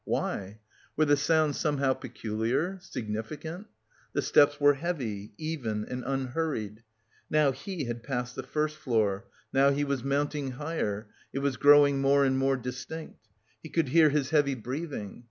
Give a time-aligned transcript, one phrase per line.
[0.03, 0.57] Why?
[0.97, 3.67] Were the sounds somehow peculiar, significant?
[4.13, 6.81] The steps were heavy, even and unhurried.
[7.29, 12.01] Now he had passed the first floor, now he was mounting higher, it was growing
[12.01, 13.27] more and more distinct!
[13.61, 15.19] He could hear his heavy breathing.